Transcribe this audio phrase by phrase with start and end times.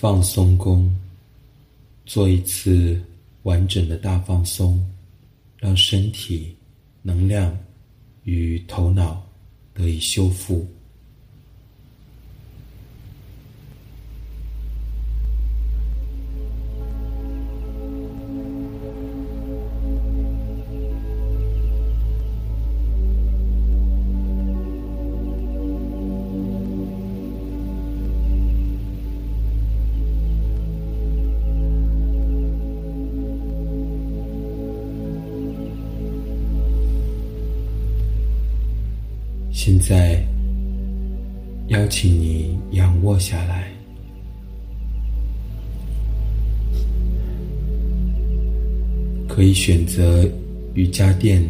[0.00, 0.88] 放松功，
[2.06, 3.02] 做一次
[3.42, 4.80] 完整的大放松，
[5.56, 6.54] 让身体、
[7.02, 7.58] 能量
[8.22, 9.20] 与头脑
[9.74, 10.64] 得以修复。
[39.60, 40.24] 现在，
[41.66, 43.68] 邀请你仰卧下来，
[49.26, 50.24] 可以选择
[50.74, 51.42] 瑜伽垫、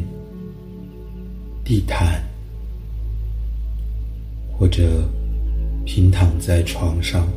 [1.63, 2.23] 地毯，
[4.57, 5.07] 或者
[5.85, 7.29] 平躺在床上。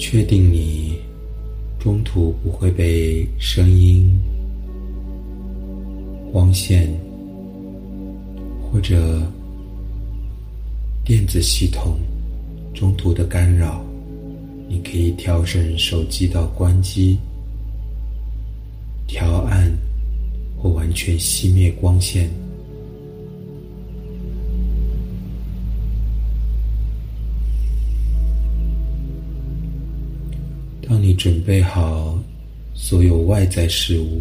[0.00, 0.98] 确定你
[1.78, 4.18] 中途不会被声音、
[6.32, 7.05] 光线。
[8.76, 9.22] 或者
[11.02, 11.98] 电子系统
[12.74, 13.82] 中途的干扰，
[14.68, 17.18] 你可以调整手机到关机、
[19.06, 19.74] 调暗
[20.58, 22.28] 或完全熄灭光线。
[30.86, 32.22] 当你准备好
[32.74, 34.20] 所有外在事物，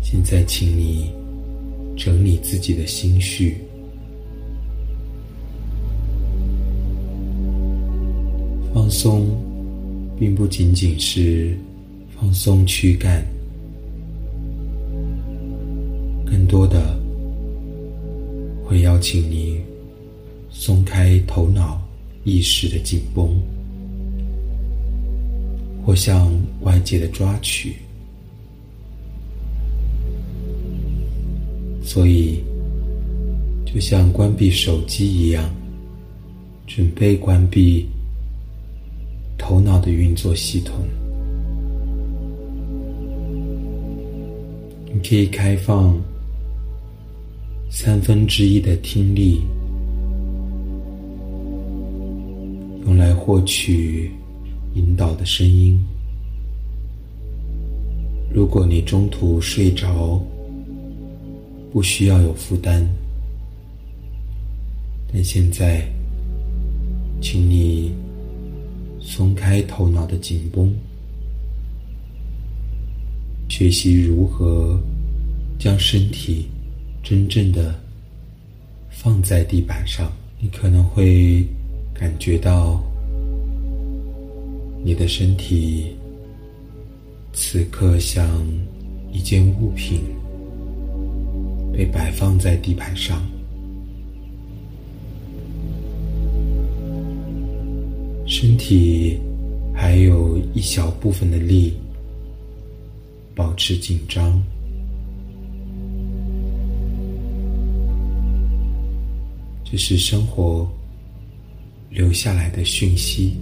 [0.00, 1.12] 现在请你。
[1.96, 3.56] 整理自己的心绪，
[8.72, 9.26] 放松，
[10.18, 11.56] 并不仅仅是
[12.14, 13.26] 放松躯干，
[16.26, 16.96] 更多的
[18.64, 19.58] 会邀请你
[20.50, 21.80] 松开头脑
[22.24, 23.40] 意识的紧绷，
[25.84, 26.30] 或向
[26.60, 27.74] 外界的抓取。
[31.96, 32.44] 所以，
[33.64, 35.42] 就像关闭手机一样，
[36.66, 37.86] 准备关闭
[39.38, 40.74] 头脑的运作系统。
[44.92, 45.98] 你可以开放
[47.70, 49.40] 三分之一的听力，
[52.84, 54.10] 用来获取
[54.74, 55.82] 引导的声音。
[58.30, 60.20] 如果你中途睡着，
[61.72, 62.86] 不需要有负担，
[65.12, 65.86] 但现在，
[67.20, 67.92] 请你
[69.00, 70.72] 松开头脑的紧绷，
[73.48, 74.80] 学习如何
[75.58, 76.46] 将身体
[77.02, 77.74] 真正的
[78.90, 80.10] 放在地板上。
[80.38, 81.46] 你可能会
[81.94, 82.82] 感觉到
[84.84, 85.96] 你的身体
[87.32, 88.28] 此刻像
[89.12, 90.00] 一件物品。
[91.76, 93.22] 被摆放在地板上，
[98.26, 99.20] 身体
[99.74, 101.74] 还有一小部分的力
[103.34, 104.42] 保持紧张，
[109.62, 110.66] 这是生活
[111.90, 113.36] 留下来的讯息，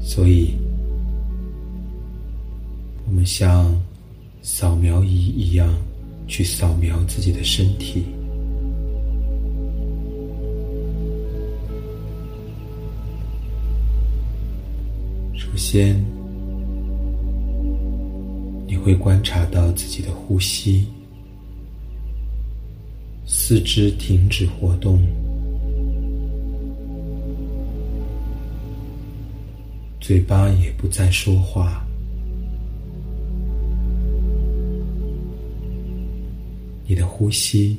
[0.00, 0.54] 所以
[3.08, 3.74] 我们像。
[4.42, 5.74] 扫描仪一样
[6.26, 8.04] 去扫描自己的身体。
[15.34, 16.02] 首先，
[18.66, 20.86] 你会观察到自己的呼吸，
[23.26, 25.00] 四肢停止活动，
[30.00, 31.84] 嘴巴也不再说话。
[37.20, 37.76] 呼吸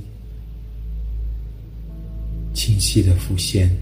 [2.53, 3.75] 清晰的浮现，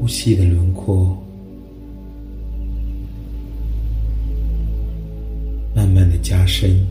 [0.00, 1.18] 呼吸的轮廓
[5.74, 6.86] 慢慢的加深，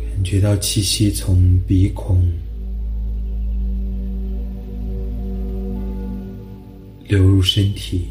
[0.00, 2.20] 感觉到气息从鼻孔。
[7.10, 8.06] 流入身体。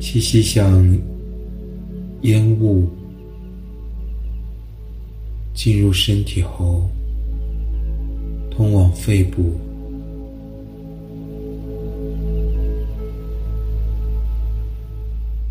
[0.00, 0.84] 气息像
[2.22, 2.88] 烟雾
[5.54, 6.90] 进入身体后
[8.50, 9.54] 通往肺部。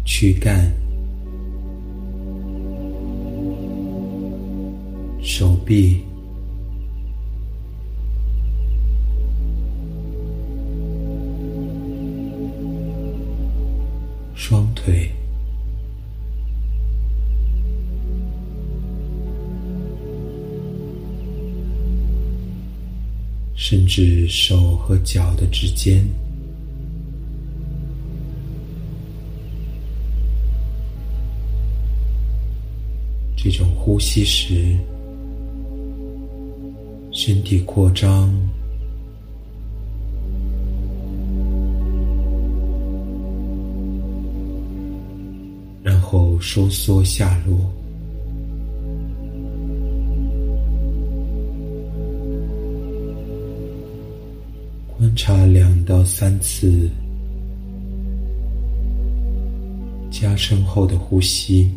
[0.04, 0.70] 躯干。
[5.22, 6.04] 手臂。
[23.68, 26.08] 甚至手和脚的之间，
[33.36, 34.78] 这种呼吸时，
[37.12, 38.32] 身体扩张，
[45.82, 47.58] 然后收缩下落。
[55.16, 56.90] 差两到三次
[60.12, 61.72] 加深后的呼吸。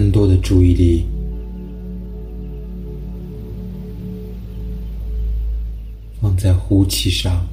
[0.00, 1.04] 更多的注意力
[6.18, 7.46] 放在呼气上。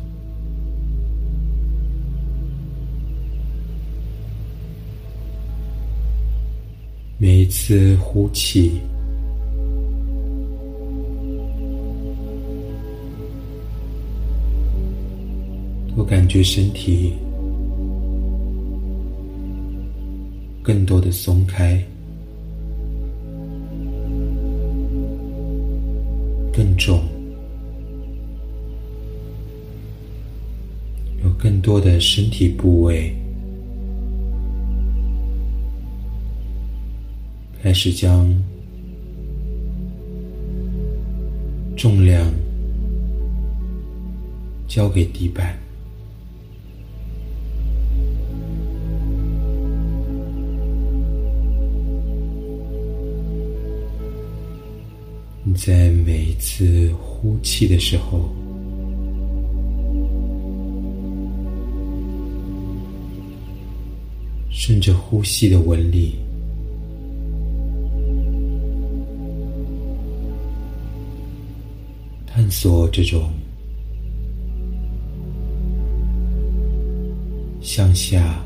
[7.18, 8.80] 每一次呼气
[15.98, 16.06] 都。
[16.06, 17.12] 感觉身体
[20.64, 21.86] 更多的松开，
[26.78, 27.04] 重，
[31.24, 33.12] 有更多的身体部位
[37.62, 38.32] 开始将
[41.76, 42.32] 重量
[44.68, 45.67] 交给地板。
[55.58, 58.30] 在每一次呼气的时候，
[64.52, 66.14] 顺着呼吸的纹理，
[72.28, 73.32] 探索这种
[77.62, 78.40] 向下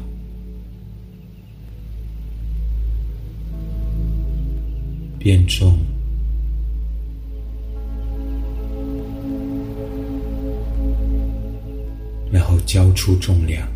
[5.19, 5.78] 变重。
[12.66, 13.68] 交出重量。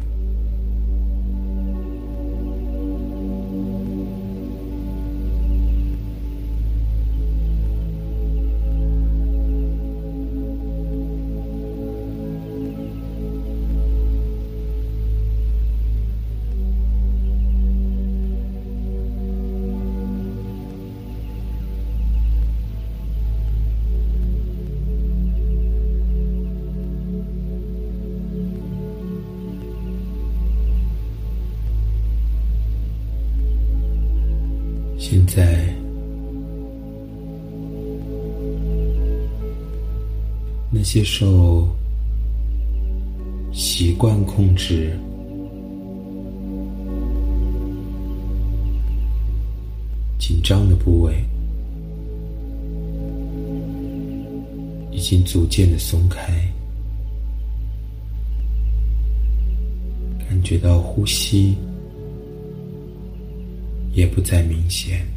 [40.86, 41.68] 接受
[43.52, 44.96] 习惯控制、
[50.20, 51.26] 紧张的部位，
[54.92, 56.32] 已经逐渐的松开，
[60.20, 61.58] 感觉到呼吸。
[63.94, 65.08] 也不再明显，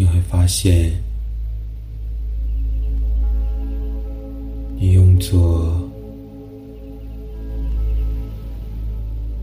[0.00, 0.92] 你会发现，
[4.76, 5.90] 你用作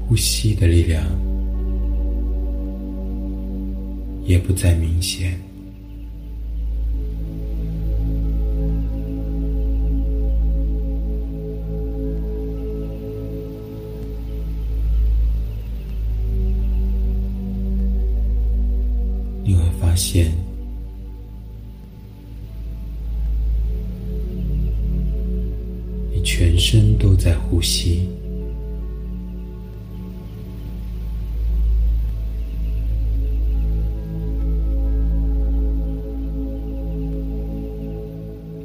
[0.08, 1.04] 呼吸的力量
[4.24, 5.38] 也不再明显。
[19.80, 20.32] 发现，
[27.26, 28.08] 在呼吸，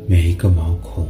[0.07, 1.09] 每一个毛孔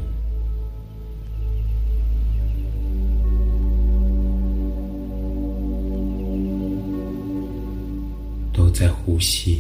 [8.53, 8.71] 都。
[8.71, 9.60] 在呼吸，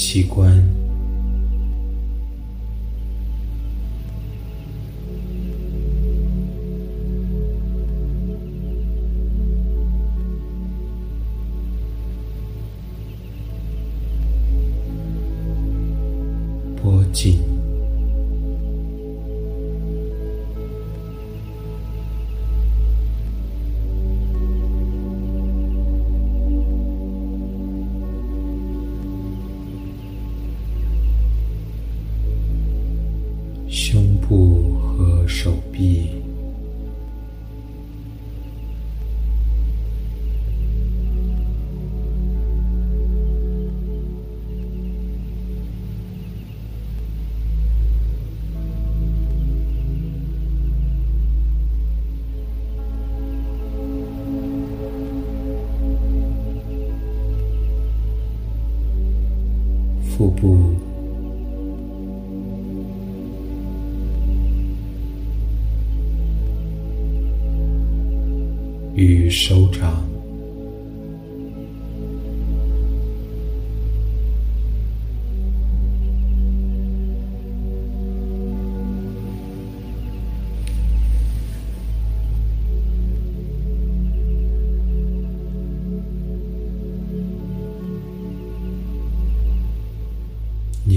[0.00, 0.69] 器官。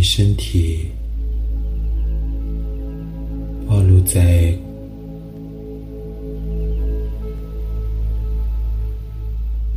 [0.03, 0.91] 身体
[3.65, 4.53] 暴露在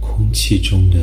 [0.01, 0.99] 空气中的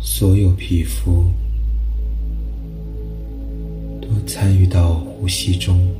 [0.00, 1.24] 所有皮肤
[4.00, 5.99] 都参与到呼吸中。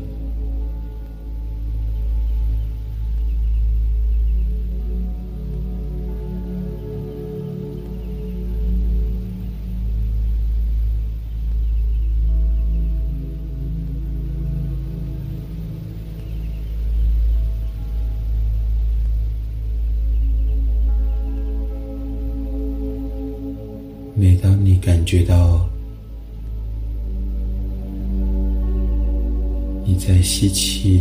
[30.40, 30.99] 吸气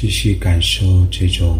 [0.00, 1.58] 持续感受这种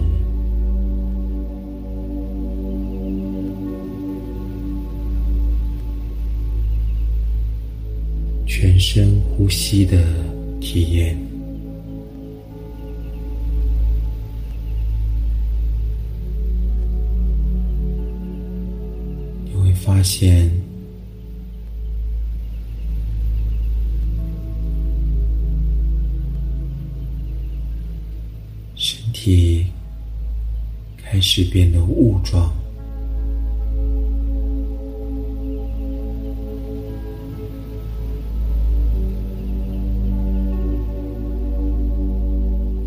[8.47, 10.03] 全身呼吸的
[10.59, 11.15] 体验。
[19.45, 20.51] 你会发现
[31.21, 32.50] 开始变得雾状。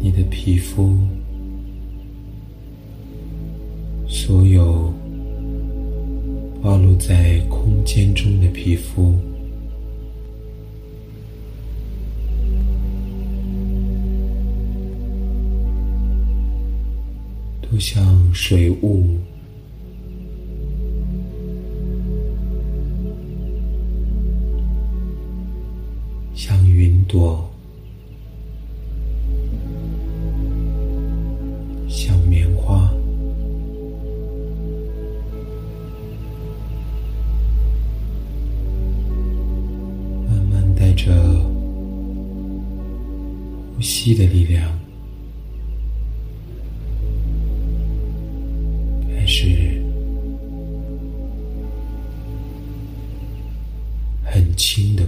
[0.01, 0.97] 你的皮肤
[18.45, 19.02] 水雾。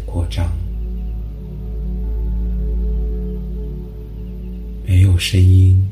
[0.05, 0.49] 扩张。
[4.85, 5.83] 没有声音，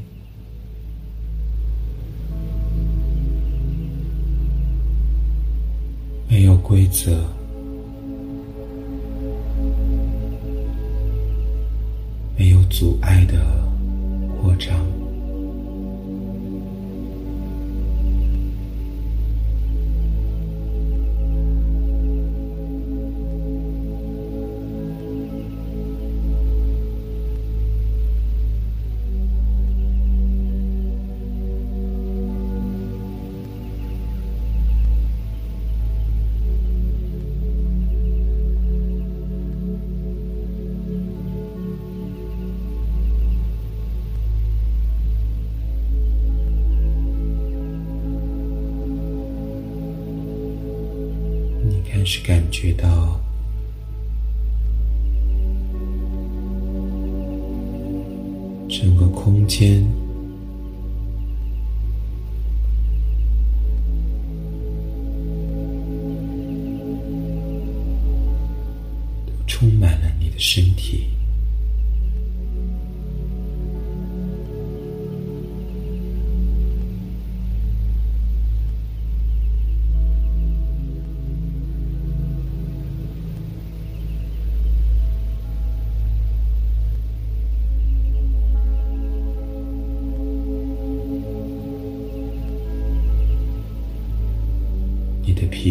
[6.29, 7.25] 没有规则，
[12.37, 13.43] 没有阻碍的
[14.39, 15.02] 扩张。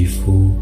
[0.07, 0.62] 皮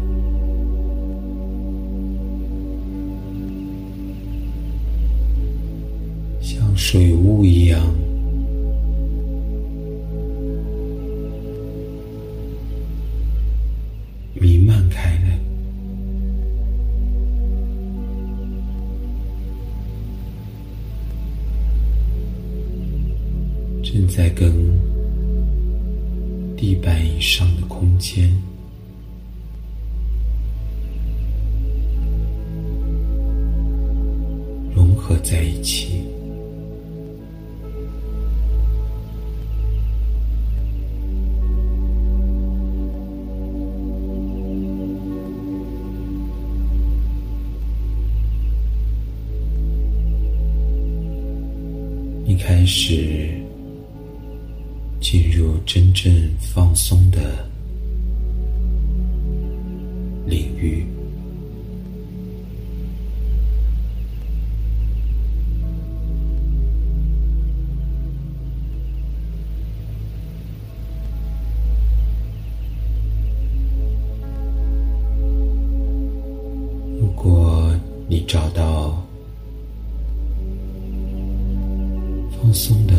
[82.41, 82.95] 放松的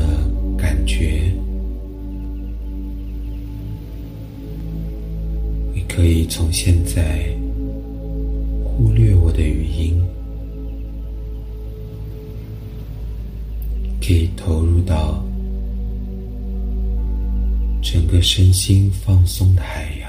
[0.56, 1.20] 感觉，
[5.74, 7.26] 你可以从现在
[8.64, 10.00] 忽略我的语音，
[14.00, 15.20] 可以投入到
[17.82, 20.01] 整个身心放松的海洋。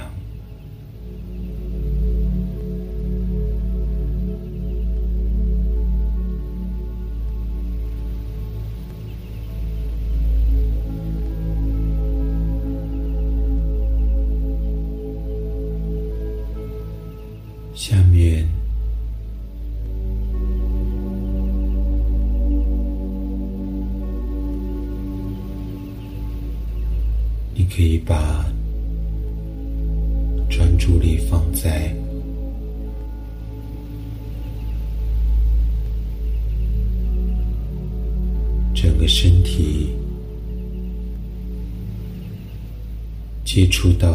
[43.91, 44.12] 接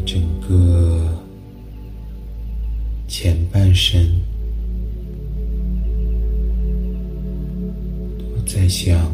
[0.00, 1.00] 整个
[3.06, 4.00] 前半生
[8.18, 9.10] 都在像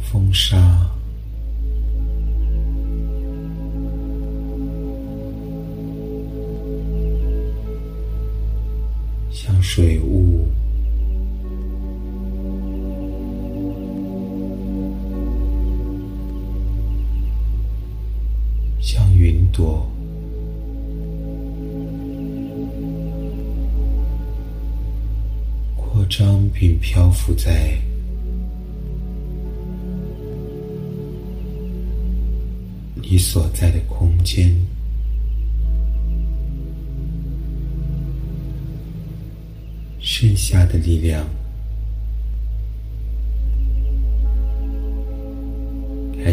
[0.00, 0.90] 风沙、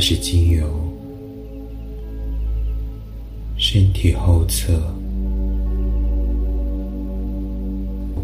[0.10, 0.65] 是精油。
[3.58, 4.72] 身体后侧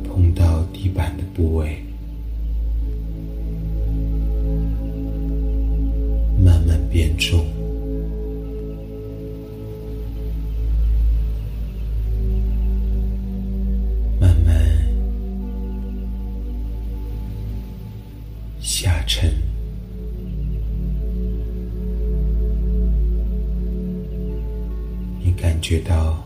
[0.05, 1.75] 碰到地板的部位，
[6.41, 7.45] 慢慢变重，
[25.63, 26.21] 觉到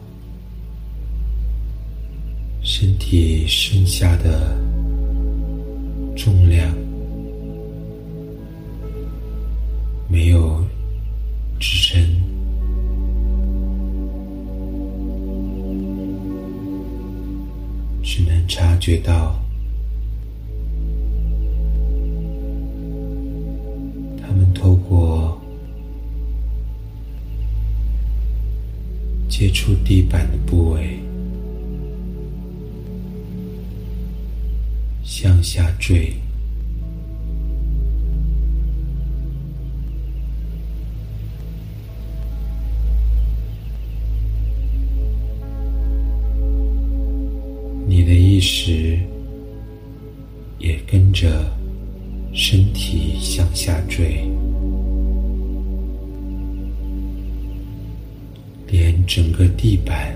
[2.63, 4.57] 身体剩下的
[6.15, 6.75] 重量
[10.09, 10.65] 没有
[11.59, 12.03] 支撑，
[18.01, 19.39] 只能察觉到
[29.39, 30.97] 接触地板的部位
[35.03, 36.11] 向下坠，
[47.87, 48.97] 你的意识
[50.57, 51.45] 也跟着
[52.33, 54.27] 身体向下坠。
[58.69, 60.13] 连整个地板、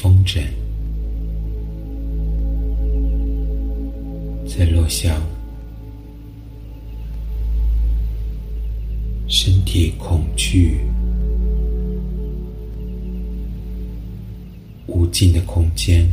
[0.00, 0.40] 风筝，
[4.46, 5.14] 在落下
[9.28, 10.78] 身体恐惧
[14.86, 16.08] 无尽的空间。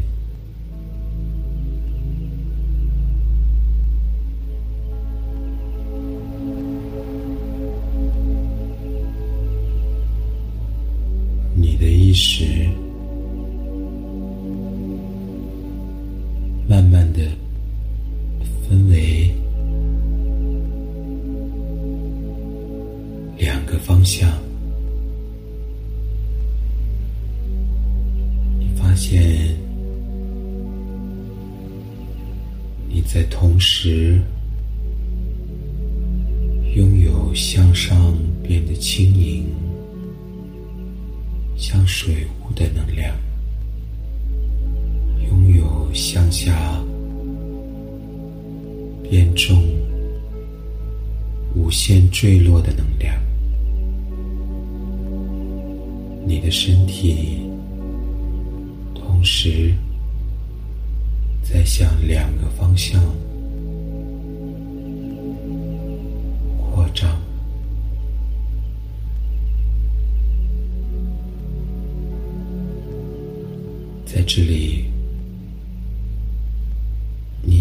[11.55, 12.46] 你的意识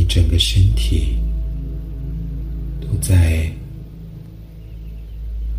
[0.09, 1.19] 整个身体
[2.81, 3.51] 都在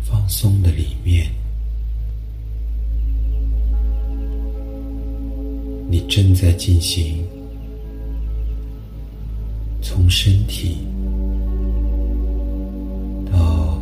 [0.02, 1.38] 放松的里面。
[5.90, 7.24] 你正在进行
[9.80, 10.76] 从身体
[13.32, 13.80] 到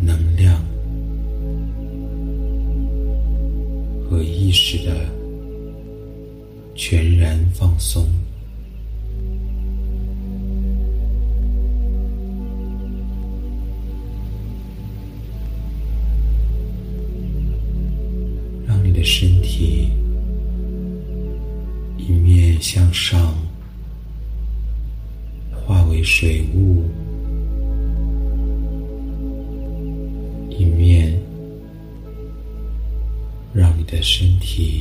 [0.00, 0.58] 能量
[4.08, 5.19] 和意识的
[6.82, 8.08] 全然放松。
[18.66, 19.90] 让你的身体
[21.98, 23.36] 一面向上
[25.52, 26.84] 化为水雾，
[30.48, 31.14] 一面
[33.52, 34.79] 让你的身体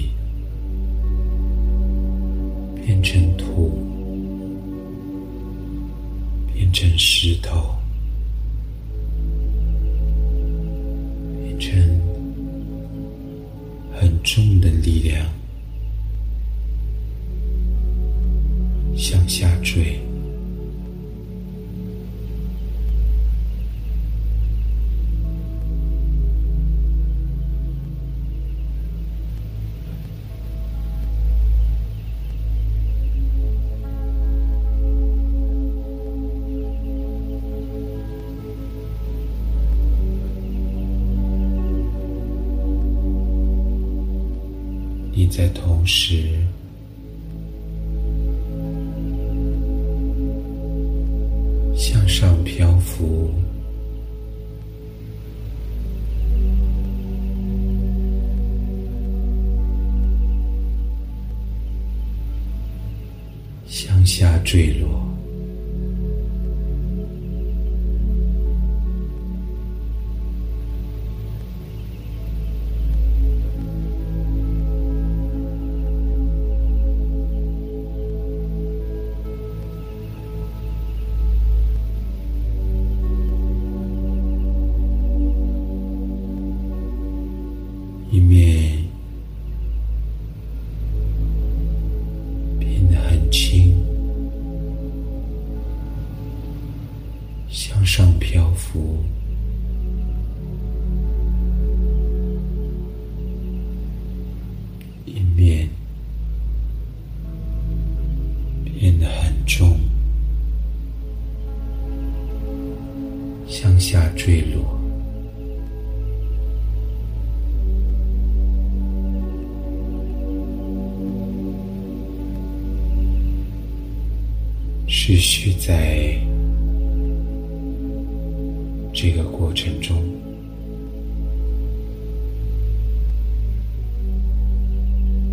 [45.29, 46.33] 在同时，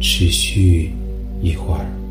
[0.08, 0.92] 持续
[1.42, 2.05] 一会儿。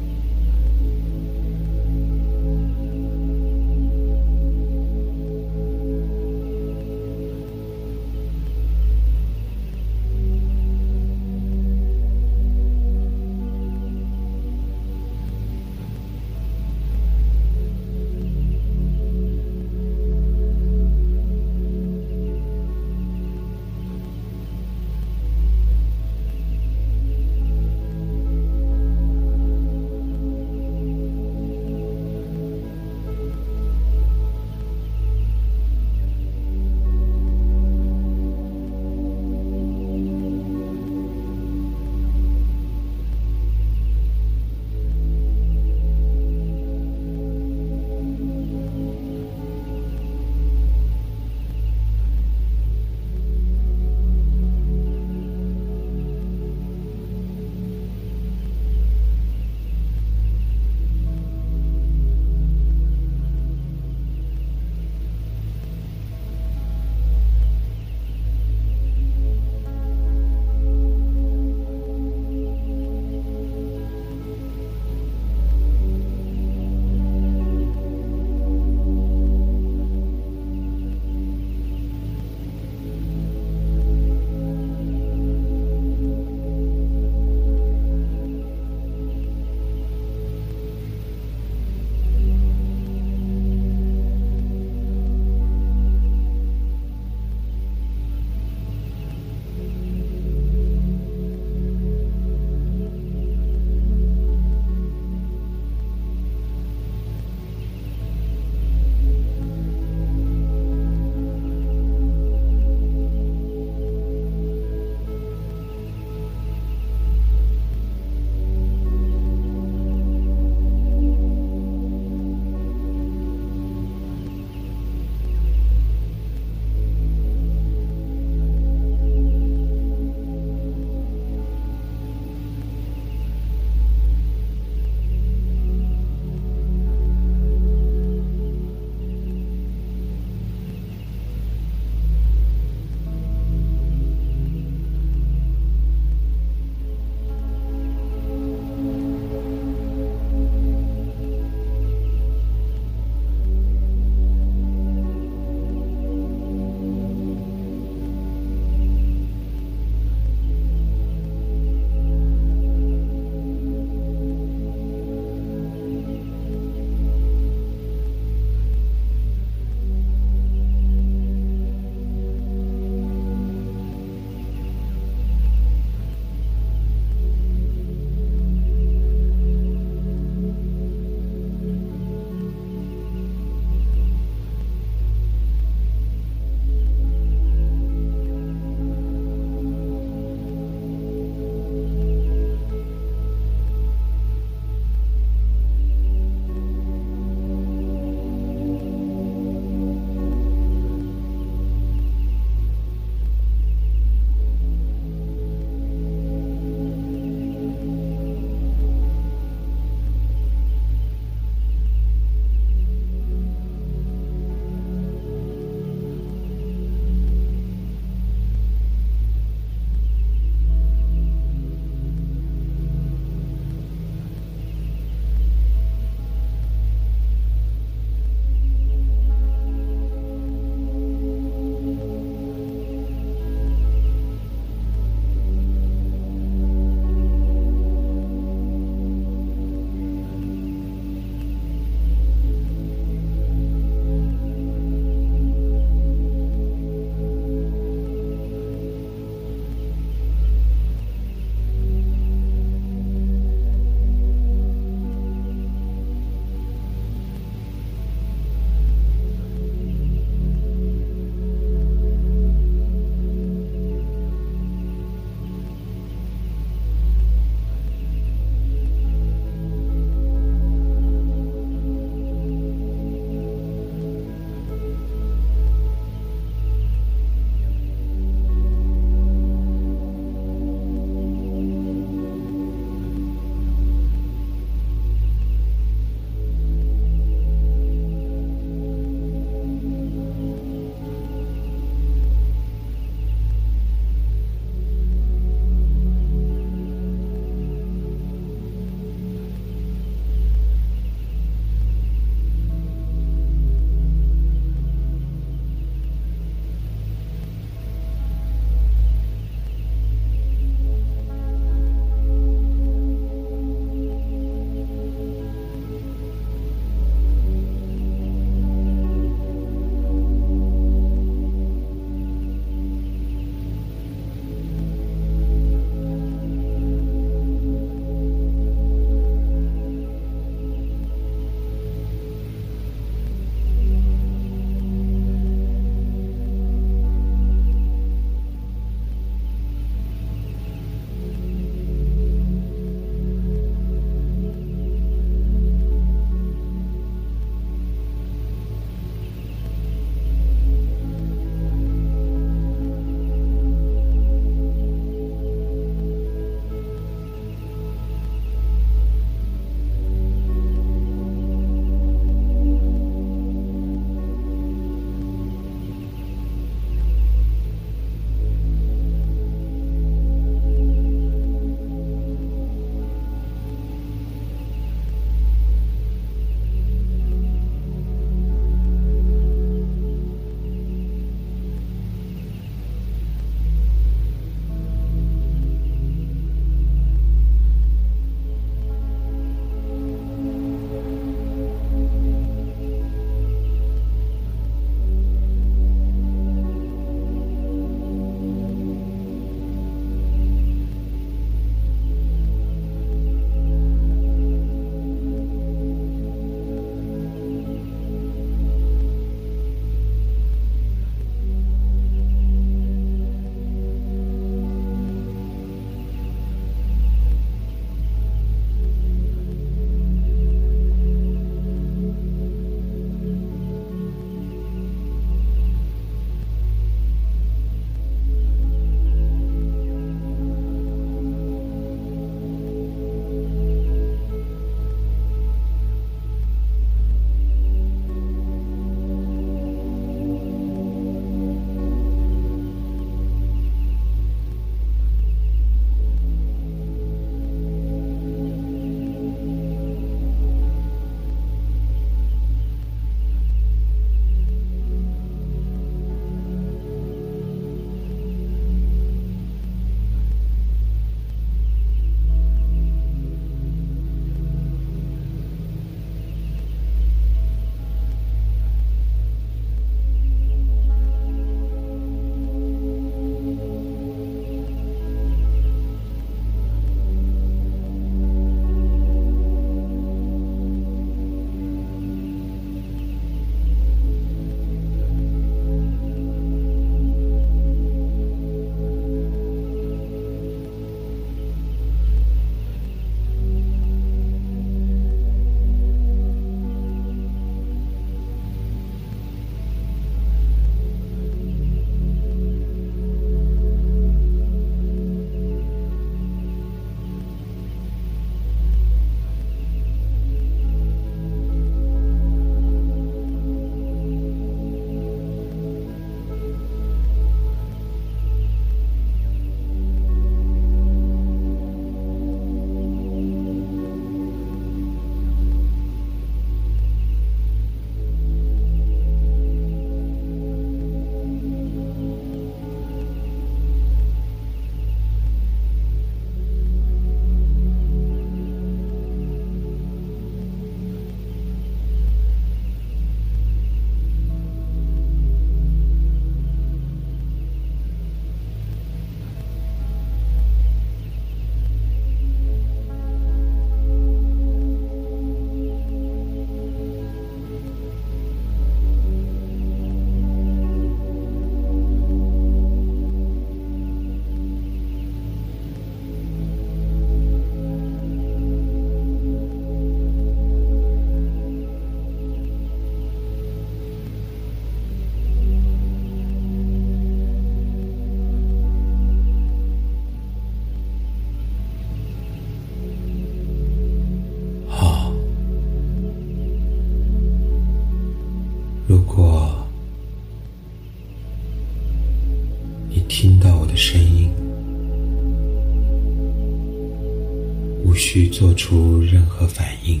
[598.38, 600.00] 做出任何反应，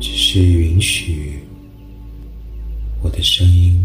[0.00, 1.38] 只是允许
[3.02, 3.78] 我的声音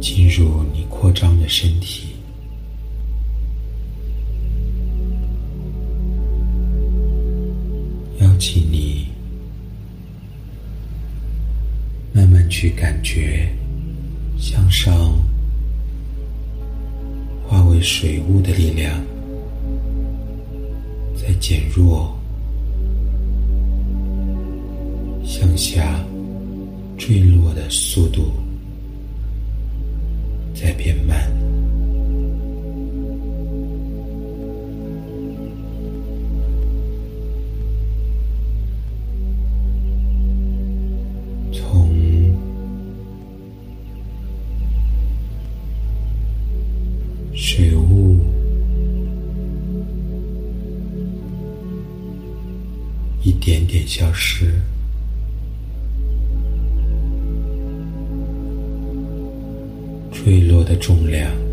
[0.00, 2.05] 进入你扩张的身体，
[17.86, 19.00] 水雾的力量
[21.14, 22.18] 在减弱，
[54.16, 54.50] 失，
[60.10, 61.45] 坠落的重量。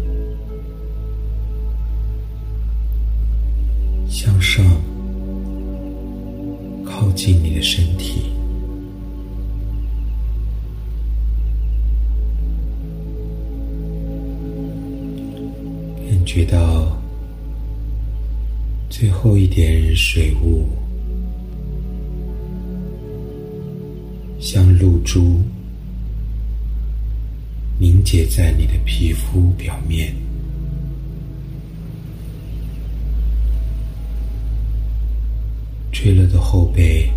[36.04, 37.10] 坠落的后背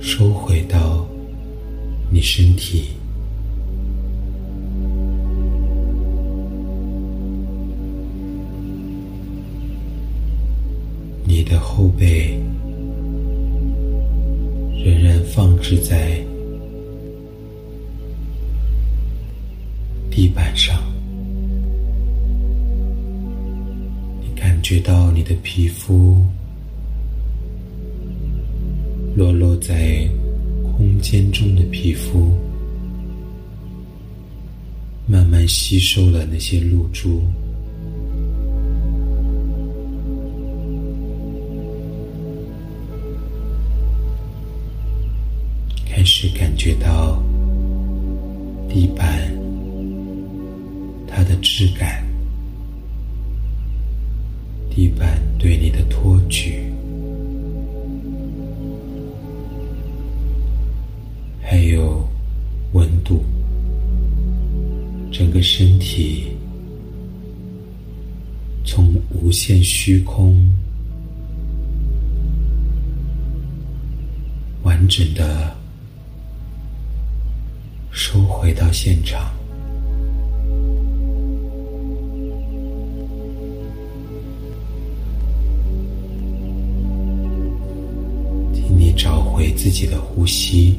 [0.00, 1.04] 收回到
[2.08, 2.84] 你身体，
[11.24, 12.40] 你的后背。
[14.84, 16.16] 仍然放置在
[20.08, 20.80] 地板上，
[24.22, 26.05] 你感觉到你的皮肤
[29.16, 30.06] 落落在
[30.62, 32.36] 空间中的皮肤，
[35.06, 37.22] 慢慢吸收了那些露珠。
[45.86, 47.18] 开始感觉到
[48.68, 49.34] 地板
[51.08, 52.05] 它的质感，
[74.96, 75.54] 完整的。
[77.90, 79.30] 收回到现场，
[88.54, 90.78] 请你找回自己的呼吸，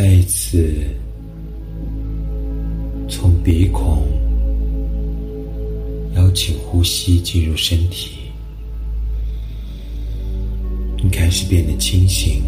[0.00, 0.82] 再一次
[3.06, 4.02] 从鼻孔
[6.16, 8.12] 邀请呼吸进入身体，
[11.02, 12.42] 你开始变得清醒，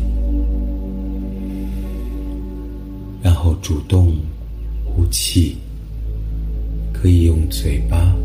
[3.22, 4.16] 然后主动
[4.82, 5.58] 呼气。
[6.90, 8.16] 可以用嘴巴，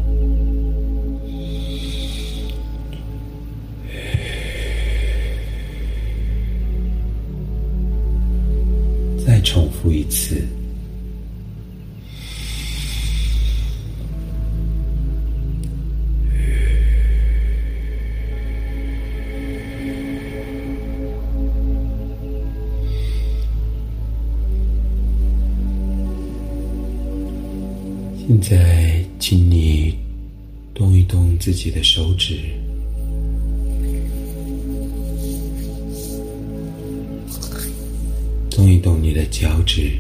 [9.58, 10.39] 重复一次。
[28.28, 29.97] 现在，请你
[30.76, 32.38] 动一动自己的手指，
[38.88, 39.91] 动你的脚趾，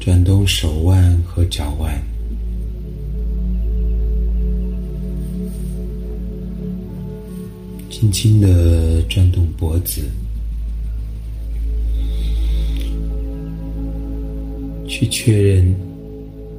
[0.00, 2.02] 转动手腕和脚腕，
[7.88, 10.02] 轻轻的转动脖子，
[14.88, 15.72] 去确认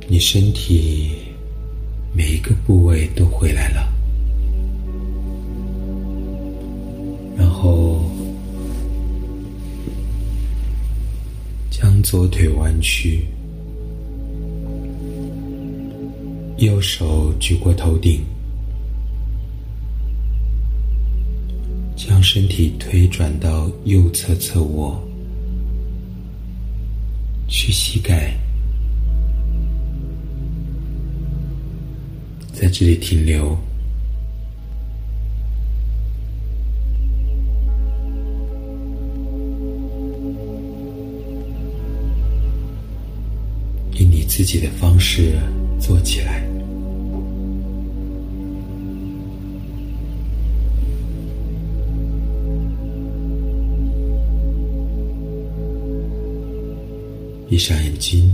[0.08, 1.12] 你身体
[2.16, 3.83] 每一个部位都回来了，
[12.14, 13.26] 左腿弯曲，
[16.58, 18.22] 右手举过头顶，
[21.96, 25.04] 将身体推转到右侧侧卧，
[27.48, 28.38] 去膝盖，
[32.54, 33.58] 在这里停留。
[44.36, 45.34] 自己的方式
[45.80, 46.42] 做起来，
[57.48, 58.34] 闭上眼睛，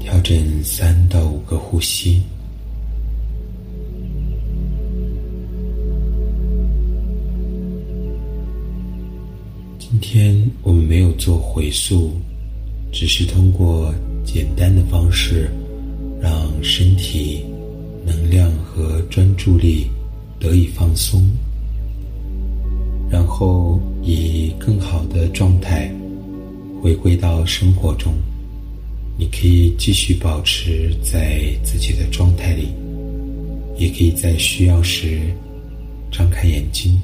[0.00, 2.20] 调整三到五个呼吸。
[10.02, 12.10] 今天我们没有做回溯，
[12.90, 13.94] 只是通过
[14.24, 15.50] 简单的方式，
[16.18, 17.44] 让身体
[18.06, 19.86] 能量和专注力
[20.40, 21.22] 得以放松，
[23.10, 25.92] 然后以更好的状态
[26.80, 28.14] 回归到生活中。
[29.18, 32.68] 你可以继续保持在自己的状态里，
[33.76, 35.20] 也可以在需要时
[36.10, 36.98] 张开眼睛。